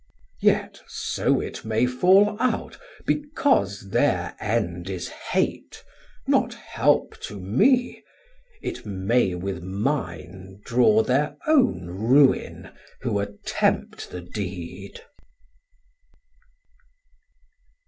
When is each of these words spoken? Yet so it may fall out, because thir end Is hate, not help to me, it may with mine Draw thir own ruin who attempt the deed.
Yet 0.41 0.79
so 0.87 1.39
it 1.39 1.63
may 1.63 1.85
fall 1.85 2.35
out, 2.39 2.75
because 3.05 3.83
thir 3.91 4.33
end 4.39 4.89
Is 4.89 5.09
hate, 5.09 5.83
not 6.25 6.55
help 6.55 7.19
to 7.19 7.39
me, 7.39 8.03
it 8.63 8.83
may 8.83 9.35
with 9.35 9.61
mine 9.61 10.59
Draw 10.65 11.03
thir 11.03 11.37
own 11.45 11.85
ruin 11.85 12.71
who 13.01 13.19
attempt 13.19 14.09
the 14.09 14.21
deed. 14.21 15.01